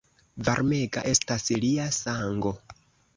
Varmega 0.45 1.03
estas 1.11 1.45
lia 1.65 1.85
sango! 1.99 2.55